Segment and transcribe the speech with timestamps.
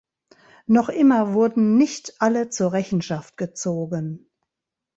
[0.65, 4.31] Noch immer wurden nicht alle zur Rechenschaft gezogen.